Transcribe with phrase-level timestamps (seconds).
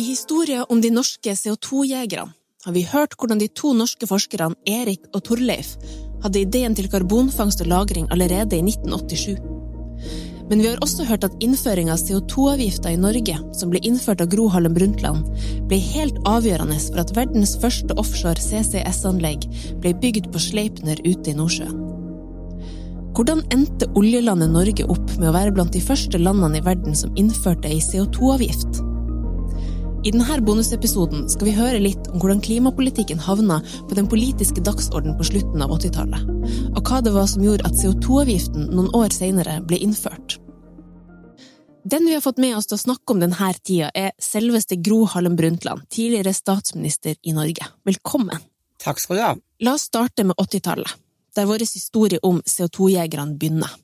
[0.00, 2.32] I historien om de norske CO2-jegerne
[2.64, 5.74] har vi hørt hvordan de to norske forskerne Erik og Torleif
[6.22, 9.36] hadde ideen til karbonfangst og -lagring allerede i 1987.
[10.48, 14.32] Men vi har også hørt at innføring av CO2-avgifter i Norge, som ble innført av
[14.32, 15.24] Gro Harlem Brundtland,
[15.68, 19.48] ble helt avgjørende for at verdens første offshore CCS-anlegg
[19.80, 21.80] ble bygd på Sleipner ute i Nordsjøen.
[23.14, 27.12] Hvordan endte oljelandet Norge opp med å være blant de første landene i verden som
[27.16, 28.89] innførte ei CO2-avgift?
[30.00, 35.12] I denne bonusepisoden skal vi høre litt om hvordan klimapolitikken havna på den politiske dagsorden
[35.18, 36.22] på slutten av 80-tallet,
[36.72, 40.38] og hva det var som gjorde at CO2-avgiften noen år senere ble innført.
[41.84, 45.02] Den vi har fått med oss til å snakke om denne tida, er selveste Gro
[45.04, 47.68] Harlem Brundtland, tidligere statsminister i Norge.
[47.84, 48.40] Velkommen!
[48.80, 49.34] Takk skal du ha.
[49.60, 50.96] La oss starte med 80-tallet,
[51.36, 53.76] der vår historie om CO2-jegerne begynner.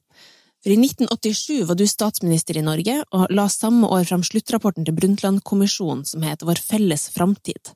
[0.67, 4.97] For I 1987 var du statsminister i Norge, og la samme år fram sluttrapporten til
[4.97, 7.71] Brundtland-kommisjonen som het Vår felles framtid.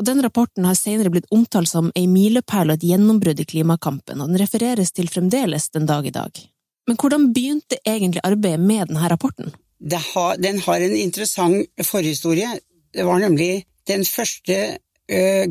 [0.00, 4.16] Og Den rapporten har senere blitt omtalt som ei milepæl og et gjennombrudd i klimakampen,
[4.16, 6.40] og den refereres til fremdeles den dag i dag.
[6.88, 9.52] Men hvordan begynte egentlig arbeidet med denne rapporten?
[9.92, 12.48] Har, den har en interessant forhistorie.
[12.96, 14.78] Det var nemlig den første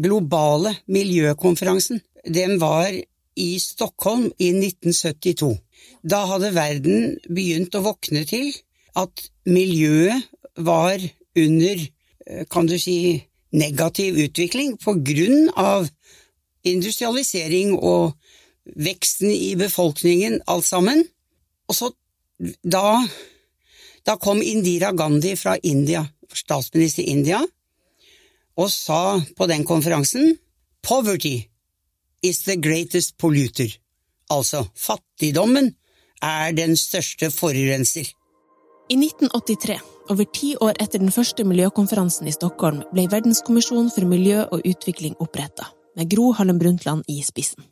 [0.01, 2.01] globale miljøkonferansen.
[2.25, 2.89] Den var
[3.37, 5.59] i Stockholm i 1972.
[6.03, 8.51] Da hadde verden begynt å våkne til
[8.97, 10.99] at miljøet var
[11.35, 11.87] under,
[12.27, 15.89] eh, kan du si, negativ utvikling på grunn av
[16.63, 18.13] industrialisering og
[18.75, 21.03] veksten i befolkningen, alt sammen.
[21.69, 21.91] Og så
[22.63, 23.07] da,
[24.05, 27.41] da kom Indira Gandhi fra India, statsminister i India,
[28.59, 30.37] og sa på den konferansen
[30.83, 31.49] Poverty
[32.23, 33.71] is the greatest polluter.
[34.29, 35.71] Altså, fattigdommen
[36.21, 38.11] er den største forurenser.
[38.89, 44.43] I 1983, over ti år etter den første miljøkonferansen i Stockholm, ble Verdenskommisjonen for miljø
[44.49, 47.65] og utvikling oppretta, med Gro Harlem Brundtland i spissen.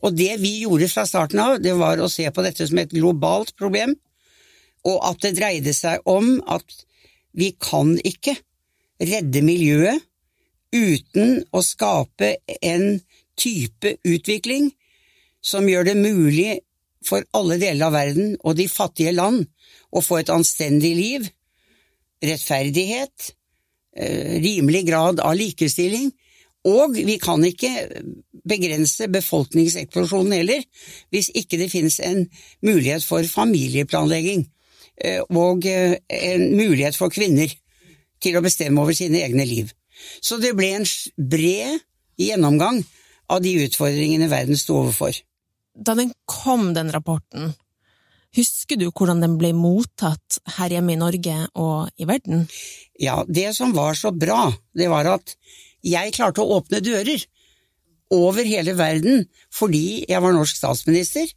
[0.00, 2.94] Og det vi gjorde fra starten av, det var å se på dette som et
[2.94, 3.96] globalt problem,
[4.86, 6.64] og at det dreide seg om at
[7.36, 8.38] vi kan ikke
[9.00, 10.06] redde miljøet
[10.72, 13.00] uten å skape en
[13.40, 14.70] type utvikling
[15.40, 16.60] som gjør det mulig
[17.06, 19.46] for alle deler av verden og de fattige land
[19.90, 21.28] å få et anstendig liv,
[22.20, 23.30] rettferdighet,
[23.96, 26.12] eh, rimelig grad av likestilling,
[26.68, 27.72] og vi kan ikke
[28.44, 30.64] begrense befolkningseksplosjonen heller,
[31.08, 32.26] hvis ikke det finnes en
[32.60, 34.44] mulighet for familieplanlegging
[35.00, 37.48] eh, og eh, en mulighet for kvinner
[38.20, 39.72] til å bestemme over sine egne liv.
[40.20, 40.86] Så det ble en
[41.16, 41.80] bred
[42.20, 42.84] gjennomgang
[43.32, 45.16] av de utfordringene verden sto overfor
[45.74, 47.54] da den kom, den rapporten,
[48.36, 52.46] husker du hvordan den ble mottatt her hjemme i Norge og i verden?
[53.00, 55.34] Ja, det som var så bra, det var at
[55.86, 57.24] jeg klarte å åpne dører
[58.14, 61.30] over hele verden fordi jeg var norsk statsminister,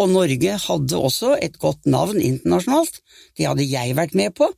[0.00, 3.02] og Norge hadde også et godt navn internasjonalt.
[3.36, 4.48] Det hadde jeg vært med på,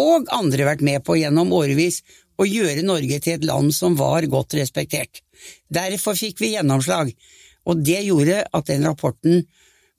[0.00, 2.02] og andre vært med på gjennom årevis,
[2.40, 5.20] å gjøre Norge til et land som var godt respektert.
[5.72, 7.12] Derfor fikk vi gjennomslag.
[7.68, 9.44] Og det gjorde at den rapporten,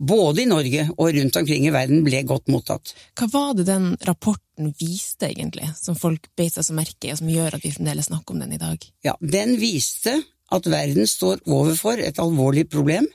[0.01, 2.93] både i Norge og rundt omkring i verden, ble godt mottatt.
[3.17, 7.21] Hva var det den rapporten viste, egentlig, som folk beit seg så merke i, og
[7.21, 8.87] som gjør at vi fremdeles snakker om den i dag?
[9.05, 10.17] Ja, Den viste
[10.51, 13.07] at verden står overfor et alvorlig problem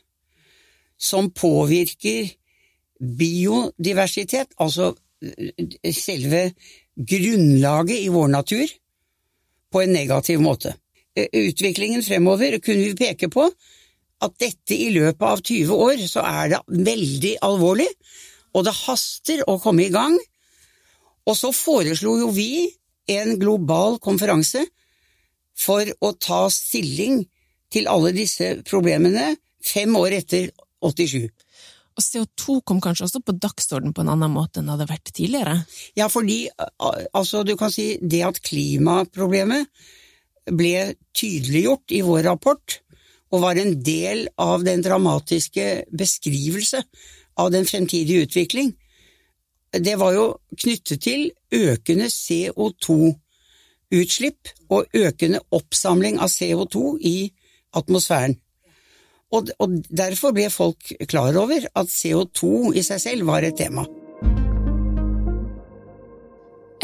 [0.96, 2.30] som påvirker
[2.96, 6.50] biodiversitet, altså eh, selve
[6.96, 8.66] grunnlaget i vår natur,
[9.72, 10.72] på en negativ måte.
[11.16, 13.50] Eh, utviklingen fremover kunne vi peke på
[14.24, 17.88] at dette i løpet av 20 år så er det veldig alvorlig,
[18.56, 20.16] og det haster å komme i gang.
[21.26, 22.68] Og så foreslo jo vi
[23.12, 24.62] en global konferanse
[25.56, 27.24] for å ta stilling
[27.72, 29.34] til alle disse problemene
[29.66, 30.52] fem år etter
[30.84, 31.26] 87.
[31.96, 35.12] Og CO2 kom kanskje også på dagsorden på en annen måte enn det hadde vært
[35.16, 35.54] tidligere?
[35.96, 36.42] Ja, fordi
[36.76, 39.70] altså, du kan si det at klimaproblemet
[40.52, 42.76] ble tydeliggjort i vår rapport,
[43.32, 46.82] og var en del av den dramatiske beskrivelse
[47.36, 48.76] av den fremtidige utvikling,
[49.72, 57.32] det var jo knyttet til økende CO2-utslipp og økende oppsamling av CO2 i
[57.76, 58.36] atmosfæren.
[59.34, 63.84] Og, og derfor ble folk klar over at CO2 i seg selv var et tema.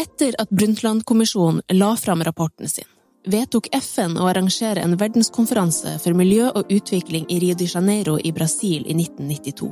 [0.03, 2.89] Etter at Brundtland-kommisjonen la fram rapporten sin,
[3.25, 8.33] vedtok FN å arrangere en verdenskonferanse for miljø og utvikling i Rio de Janeiro i
[8.35, 9.71] Brasil i 1992.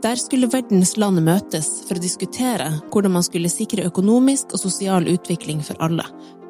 [0.00, 5.08] Der skulle verdens land møtes for å diskutere hvordan man skulle sikre økonomisk og sosial
[5.12, 6.06] utvikling for alle,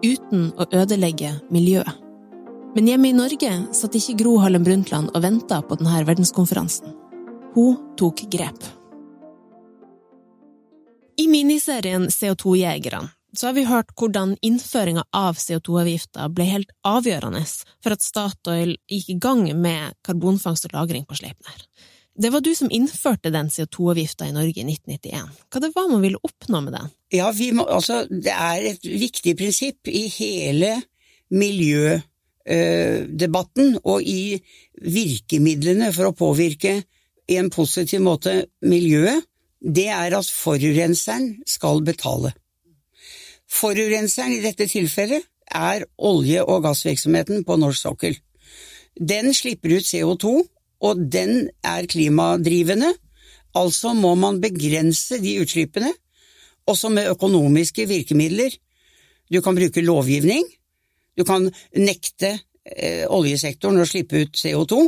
[0.07, 1.99] uten å ødelegge miljøet.
[2.77, 6.95] Men hjemme i Norge satt ikke Gro Harlem Brundtland og venta på denne verdenskonferansen.
[7.57, 8.63] Hun tok grep.
[11.19, 17.43] I miniserien CO2-jegerne så har vi hørt hvordan innføringa av CO2-avgifta ble helt avgjørende
[17.83, 21.59] for at Statoil gikk i gang med karbonfangst og -lagring på Sleipner.
[22.21, 25.29] Det var du som innførte den CO2-avgifta i Norge i 1991.
[25.49, 26.89] Hva det var man ville oppnå med den?
[27.15, 30.83] Ja, må, altså, Det er et viktig prinsipp i hele
[31.31, 34.43] miljødebatten og i
[34.83, 36.83] virkemidlene for å påvirke
[37.31, 39.23] i en positiv måte miljøet,
[39.61, 42.33] det er at forurenseren skal betale.
[43.51, 48.17] Forurenseren i dette tilfellet er olje- og gassvirksomheten på norsk sokkel.
[48.95, 50.35] Den slipper ut CO2,
[50.81, 52.93] og den er klimadrivende,
[53.55, 55.93] altså må man begrense de utslippene,
[56.67, 58.55] også med økonomiske virkemidler.
[59.33, 60.45] Du kan bruke lovgivning,
[61.19, 64.87] du kan nekte eh, oljesektoren å slippe ut CO2.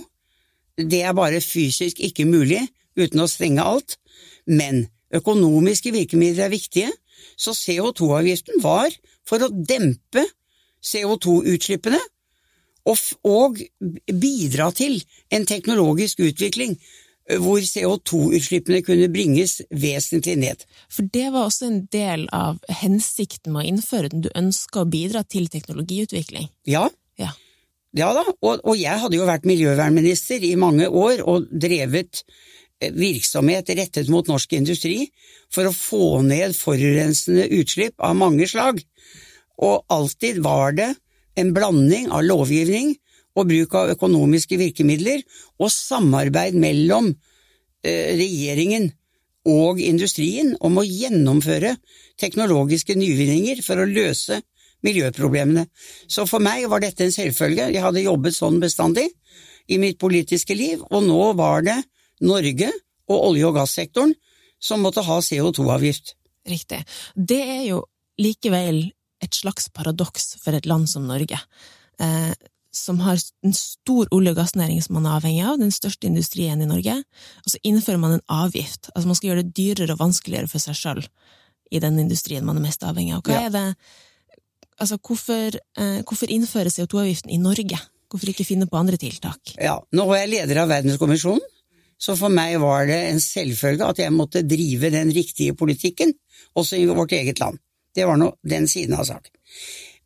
[0.78, 2.62] Det er bare fysisk ikke mulig
[2.96, 3.98] uten å stenge alt,
[4.46, 6.92] men økonomiske virkemidler er viktige,
[7.36, 8.94] så CO2-avgiften var
[9.28, 10.24] for å dempe
[10.82, 12.00] CO2-utslippene
[12.90, 13.62] og, og,
[14.10, 14.98] bidra til
[15.30, 16.74] en teknologisk utvikling
[17.38, 20.64] hvor CO2-utslippene kunne bringes vesentlig ned.
[20.90, 24.90] For det var også en del av hensikten med å innføre den, du ønska å
[24.90, 26.50] bidra til teknologiutvikling?
[26.66, 26.88] Ja.
[27.20, 27.30] Ja,
[27.94, 32.24] ja da, og, og jeg hadde jo vært miljøvernminister i mange år og drevet
[32.90, 35.06] virksomhet rettet mot norsk industri
[35.52, 38.81] for å få ned forurensende utslipp av mange slag,
[39.62, 40.90] og alltid var det
[41.38, 42.94] en blanding av lovgivning
[43.38, 45.23] og bruk av økonomiske virkemidler
[45.61, 48.90] og samarbeid mellom eh, regjeringen
[49.49, 51.76] og industrien om å gjennomføre
[52.20, 54.43] teknologiske nyvinninger for å løse
[54.87, 55.67] miljøproblemene.
[56.11, 59.08] Så for meg var dette en selvfølge, jeg hadde jobbet sånn bestandig
[59.70, 61.79] i mitt politiske liv, og nå var det
[62.22, 62.70] Norge
[63.10, 64.14] og olje- og gassektoren
[64.62, 66.14] som måtte ha CO2-avgift.
[66.48, 66.82] Riktig.
[67.14, 67.82] Det er jo
[68.22, 68.84] likevel
[69.22, 71.38] et slags paradoks for et land som Norge,
[72.02, 72.32] eh,
[72.72, 76.62] som har en stor olje- og gassnæring som man er avhengig av, den største industrien
[76.62, 76.96] i Norge,
[77.44, 78.90] og så innfører man en avgift.
[78.94, 81.04] Altså man skal gjøre det dyrere og vanskeligere for seg sjøl
[81.72, 83.22] i den industrien man er mest avhengig av.
[83.22, 83.66] Hva er det
[84.82, 87.78] Altså, hvorfor, eh, hvorfor innføre CO2-avgiften i Norge?
[88.10, 89.54] Hvorfor ikke finne på andre tiltak?
[89.60, 91.44] Ja, nå er jeg leder av Verdenskommisjonen,
[92.02, 96.14] så for meg var det en selvfølge at jeg måtte drive den riktige politikken,
[96.58, 97.60] også i vårt eget land.
[97.94, 99.31] Det var nå den siden av saken.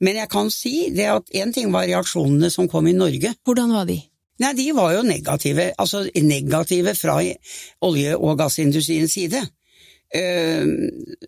[0.04, 3.32] Men jeg kan si det at én ting var reaksjonene som kom i Norge.
[3.46, 3.96] Hvordan var de?
[4.43, 7.16] Nei, de var jo negative, altså negative fra
[7.87, 9.40] olje- og gassindustriens side.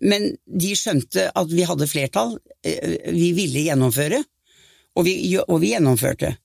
[0.05, 4.21] Men de skjønte at vi hadde flertall, eh, vi ville gjennomføre,
[4.95, 6.35] og vi, og vi gjennomførte.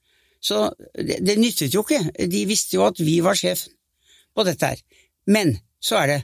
[0.40, 3.72] Så det, det nyttet jo ikke, de visste jo at vi var sjefen
[4.34, 4.80] på dette her.
[5.26, 6.20] Men så er det,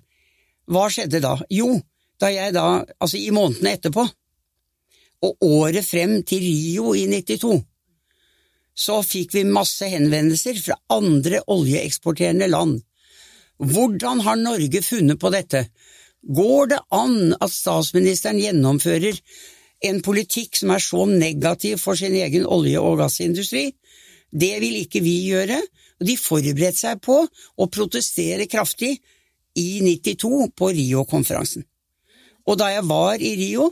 [0.71, 1.35] hva skjedde da?
[1.51, 1.75] Jo,
[2.21, 4.07] da jeg da, altså i månedene etterpå,
[5.21, 7.59] og året frem til Rio i 92,
[8.81, 12.79] så fikk vi masse henvendelser fra andre oljeeksporterende land.
[13.61, 15.67] Hvordan har Norge funnet på dette?
[16.21, 19.19] Går det an at statsministeren gjennomfører
[19.89, 23.71] en politikk som er så negativ for sin egen olje- og gassindustri?
[24.31, 25.61] Det vil ikke vi gjøre,
[26.01, 28.97] og de forberedte seg på å protestere kraftig
[29.61, 31.67] i 92 på Rio-konferansen.
[32.49, 33.71] Og da jeg var i Rio,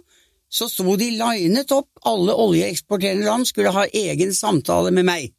[0.49, 5.33] så sto de linet opp, alle oljeeksporterende land skulle ha egen samtale med meg.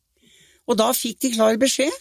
[0.70, 1.94] Og da fikk de klar beskjed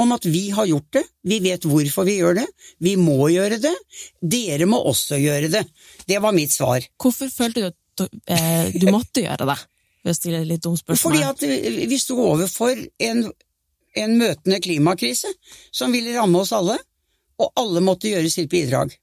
[0.00, 2.46] om at vi har gjort det, vi vet hvorfor vi gjør det,
[2.82, 3.74] vi må gjøre det,
[4.18, 5.62] dere må også gjøre det.
[6.08, 6.82] Det var mitt svar.
[6.98, 9.60] Hvorfor følte du at eh, du måtte gjøre det?
[10.04, 11.04] Ved å stille litt dumt spørsmål.
[11.04, 13.22] Fordi at vi sto overfor en
[13.94, 15.30] en møtende klimakrise
[15.74, 16.76] som ville ramme oss alle,
[17.40, 18.94] og alle måtte gjøre sitt bidrag.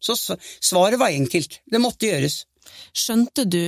[0.00, 2.44] Så svaret var enkelt, det måtte gjøres.
[2.96, 3.62] Skjønte du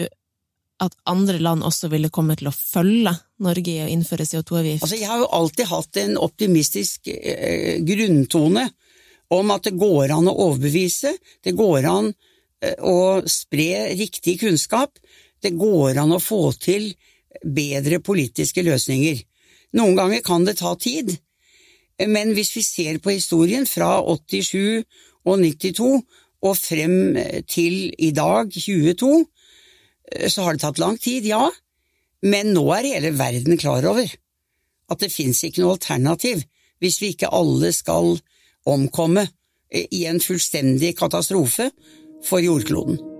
[0.82, 3.12] at andre land også ville komme til å følge
[3.44, 4.82] Norge i å innføre CO2-avgift?
[4.82, 8.66] Altså, jeg har jo alltid hatt en optimistisk eh, grunntone
[9.32, 14.98] om at det går an å overbevise, det går an eh, å spre riktig kunnskap,
[15.42, 16.90] det går an å få til
[17.42, 19.22] bedre politiske løsninger.
[19.76, 21.14] Noen ganger kan det ta tid,
[22.08, 24.82] men hvis vi ser på historien fra 87
[25.28, 26.02] og 92
[26.42, 26.96] og frem
[27.48, 29.12] til i dag, 22,
[30.28, 31.46] så har det tatt lang tid, ja,
[32.22, 34.10] men nå er hele verden klar over
[34.92, 36.42] at det fins ikke noe alternativ
[36.82, 38.16] hvis vi ikke alle skal
[38.68, 39.26] omkomme
[39.72, 41.70] i en fullstendig katastrofe
[42.26, 43.11] for jordkloden.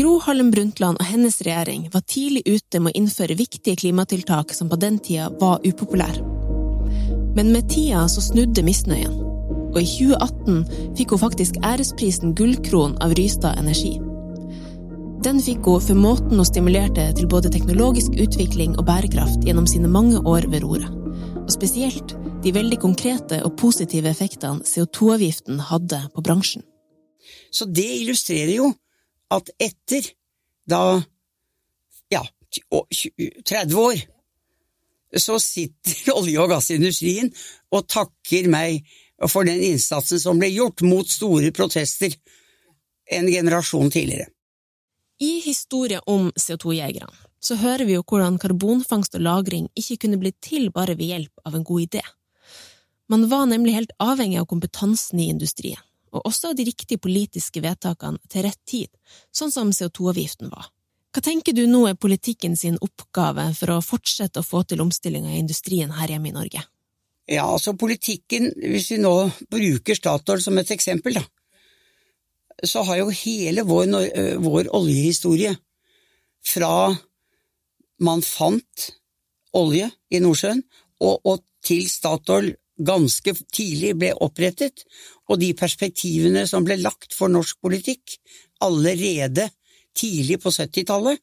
[0.00, 4.70] Gro Harlem Brundtland og hennes regjering var tidlig ute med å innføre viktige klimatiltak som
[4.70, 6.22] på den tida var upopulære.
[7.36, 9.18] Men med tida så snudde misnøyen,
[9.74, 13.98] og i 2018 fikk hun faktisk æresprisen Gullkron av Rystad Energi.
[15.20, 19.92] Den fikk hun for måten hun stimulerte til både teknologisk utvikling og bærekraft gjennom sine
[19.92, 20.88] mange år ved roret,
[21.44, 26.64] og spesielt de veldig konkrete og positive effektene CO2-avgiften hadde på bransjen.
[27.52, 28.72] Så det illustrerer jo
[29.30, 30.10] at etter
[30.70, 31.02] da
[32.10, 32.24] ja,
[33.44, 34.00] 30 år,
[35.16, 37.30] så sitter olje- og gassindustrien
[37.74, 38.84] og takker meg
[39.28, 42.14] for den innsatsen som ble gjort mot store protester
[43.10, 44.30] en generasjon tidligere.
[45.20, 50.32] I historien om CO2-jegerne så hører vi jo hvordan karbonfangst og -lagring ikke kunne bli
[50.40, 52.02] til bare ved hjelp av en god idé.
[53.08, 55.80] Man var nemlig helt avhengig av kompetansen i industrien,
[56.12, 58.90] og også de riktige politiske vedtakene til rett tid,
[59.34, 60.70] sånn som CO2-avgiften var.
[61.10, 65.32] Hva tenker du nå er politikken sin oppgave for å fortsette å få til omstillinga
[65.32, 66.62] i industrien her hjemme i Norge?
[67.30, 69.14] Ja, altså politikken, hvis vi nå
[69.50, 71.24] bruker Statoil som et eksempel, da,
[72.66, 73.90] så har jo hele vår,
[74.42, 75.54] vår oljehistorie,
[76.40, 76.90] fra
[78.00, 78.86] man fant
[79.56, 80.62] olje i Nordsjøen
[81.04, 82.54] og, og til Statoil
[82.86, 84.84] ganske tidlig ble opprettet,
[85.28, 88.16] og de perspektivene som ble lagt for norsk politikk
[88.64, 89.48] allerede
[89.96, 91.20] tidlig på 70-tallet.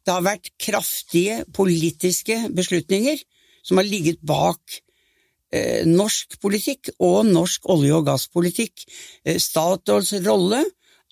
[0.00, 3.20] Det har vært kraftige politiske beslutninger
[3.62, 4.80] som har ligget bak
[5.52, 8.86] eh, norsk politikk og norsk olje- og gasspolitikk,
[9.24, 10.62] eh, Statoils rolle,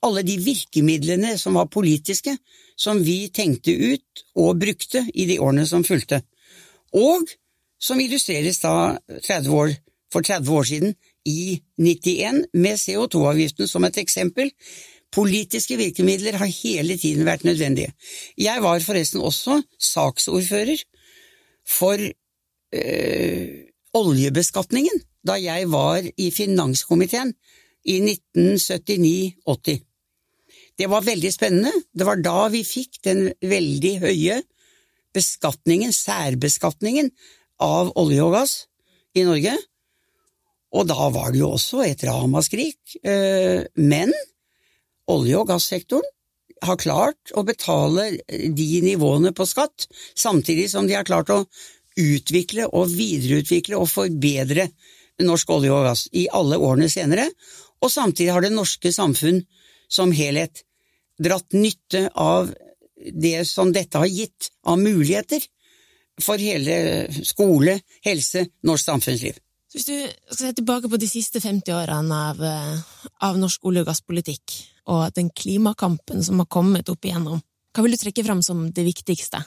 [0.03, 2.37] alle de virkemidlene som var politiske,
[2.79, 6.23] som vi tenkte ut og brukte i de årene som fulgte,
[6.95, 7.27] og
[7.81, 9.75] som illustreres da 30 år,
[10.13, 10.95] for 30 år siden,
[11.29, 14.51] i 91, med CO2-avgiften som et eksempel.
[15.13, 17.93] Politiske virkemidler har hele tiden vært nødvendige.
[18.39, 20.81] Jeg var forresten også saksordfører
[21.69, 22.01] for
[22.75, 23.49] øh,
[23.95, 27.35] oljebeskatningen da jeg var i finanskomiteen
[27.85, 27.99] i
[28.37, 29.81] 1979–80.
[30.79, 31.73] Det var veldig spennende.
[31.93, 34.43] Det var da vi fikk den veldig høye
[35.17, 37.11] beskatningen, særbeskatningen,
[37.62, 38.55] av olje og gass
[39.17, 39.55] i Norge.
[40.77, 42.79] Og da var det jo også et ramaskrik.
[43.03, 44.12] Eh, men
[45.09, 46.15] olje- og gassektoren
[46.62, 49.87] har klart å betale de nivåene på skatt,
[50.19, 51.45] samtidig som de har klart å
[51.99, 54.69] utvikle og videreutvikle og forbedre
[55.23, 57.29] norsk olje og gass i alle årene senere,
[57.83, 59.45] og samtidig har det norske samfunn
[59.91, 60.65] som helhet
[61.19, 62.50] dratt nytte av
[62.99, 65.43] det som dette har gitt av muligheter
[66.23, 69.39] for hele skole, helse, norsk samfunnsliv.
[69.69, 69.97] Så hvis du
[70.33, 74.55] skal se tilbake på de siste 50 årene av, eh, av norsk olje- og gasspolitikk,
[74.89, 77.43] og den klimakampen som har kommet opp igjennom,
[77.75, 79.45] hva vil du trekke fram som det viktigste?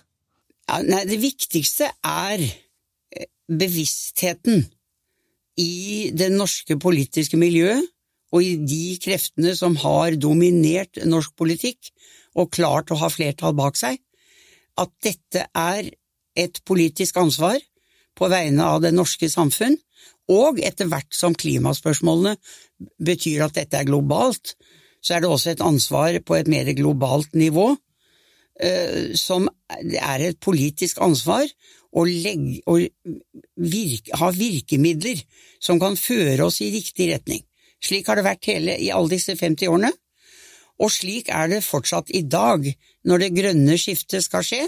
[0.70, 4.70] Ja, nei, det viktigste er eh, bevisstheten
[5.58, 7.90] i det norske politiske miljøet
[8.32, 11.92] og i de kreftene som har dominert norsk politikk
[12.40, 13.98] og klart å ha flertall bak seg,
[14.80, 15.90] at dette er
[16.36, 17.60] et politisk ansvar
[18.18, 19.78] på vegne av det norske samfunn,
[20.32, 22.38] og etter hvert som klimaspørsmålene
[23.04, 24.56] betyr at dette er globalt,
[25.02, 27.72] så er det også et ansvar på et mer globalt nivå
[28.62, 31.48] Eh, som er et politisk ansvar
[31.98, 32.76] å, legge, å
[33.58, 35.24] virke, ha virkemidler
[35.58, 37.42] som kan føre oss i riktig retning.
[37.82, 39.90] Slik har det vært hele, i alle disse 50 årene,
[40.78, 42.68] og slik er det fortsatt i dag.
[43.08, 44.62] Når det grønne skiftet skal skje,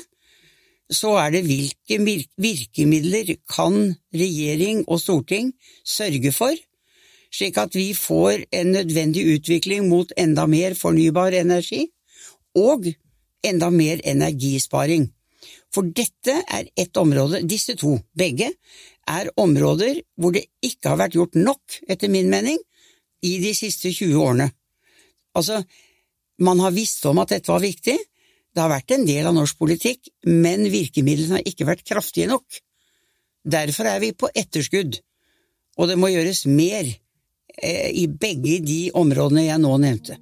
[0.95, 1.97] så er det hvilke
[2.41, 5.51] virkemidler kan regjering og storting
[5.85, 6.53] sørge for,
[7.33, 11.87] slik at vi får en nødvendig utvikling mot enda mer fornybar energi,
[12.55, 12.85] og
[13.43, 15.09] enda mer energisparing.
[15.73, 18.51] For dette er ett område, disse to, begge,
[19.09, 22.59] er områder hvor det ikke har vært gjort nok, etter min mening,
[23.23, 24.51] i de siste 20 årene.
[25.33, 25.63] Altså,
[26.39, 27.97] man har visst om at dette var viktig,
[28.53, 32.61] det har vært en del av norsk politikk, men virkemidlene har ikke vært kraftige nok.
[33.43, 34.99] Derfor er vi på etterskudd,
[35.77, 40.19] og det må gjøres mer eh, i begge de områdene jeg nå nevnte.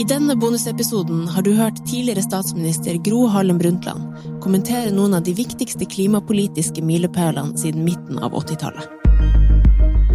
[0.00, 5.34] I denne bonusepisoden har du hørt tidligere statsminister Gro Harlem Brundtland kommentere noen av de
[5.36, 8.88] viktigste klimapolitiske milepælene siden midten av 80-tallet.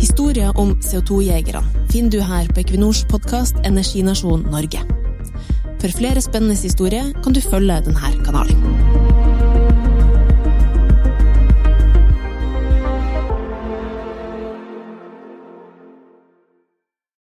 [0.01, 4.81] Historia om CO2-jegerne finner du her på Equinors podkast Energinasjon Norge.
[5.81, 9.06] For flere spennende historier kan du følge denne kanalen.